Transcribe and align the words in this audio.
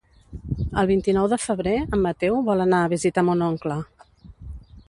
El 0.83 0.87
vint-i-nou 0.91 1.27
de 1.33 1.39
febrer 1.43 1.75
en 1.83 2.03
Mateu 2.07 2.39
vol 2.49 2.65
anar 2.65 2.83
a 2.87 2.91
visitar 2.97 3.25
mon 3.29 3.45
oncle. 3.53 3.81